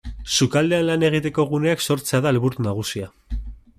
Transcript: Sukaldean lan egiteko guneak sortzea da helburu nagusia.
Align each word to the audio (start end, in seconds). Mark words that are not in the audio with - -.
Sukaldean 0.35 0.87
lan 0.87 1.05
egiteko 1.09 1.45
guneak 1.51 1.85
sortzea 1.89 2.23
da 2.27 2.33
helburu 2.33 2.67
nagusia. 2.69 3.13